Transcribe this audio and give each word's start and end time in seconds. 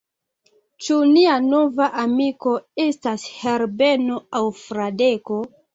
Ĉu 0.85 0.95
nia 1.09 1.35
nova 1.49 1.91
amiko 2.05 2.57
estas 2.89 3.29
Herbeno 3.45 4.21
aŭ 4.43 4.47
Fradeko? 4.67 5.45